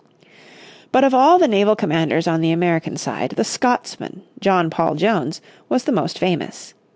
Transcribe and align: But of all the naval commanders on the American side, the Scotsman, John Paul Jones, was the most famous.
But 0.91 1.03
of 1.03 1.13
all 1.13 1.37
the 1.37 1.47
naval 1.47 1.75
commanders 1.75 2.27
on 2.27 2.41
the 2.41 2.51
American 2.51 2.97
side, 2.97 3.29
the 3.37 3.43
Scotsman, 3.43 4.23
John 4.39 4.71
Paul 4.71 4.95
Jones, 4.95 5.41
was 5.69 5.83
the 5.83 5.91
most 5.91 6.17
famous. 6.17 6.73